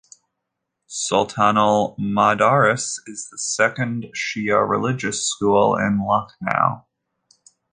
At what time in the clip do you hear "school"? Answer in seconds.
5.29-5.75